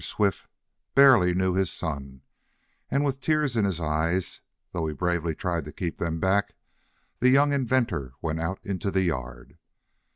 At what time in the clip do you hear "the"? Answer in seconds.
7.19-7.29, 8.89-9.03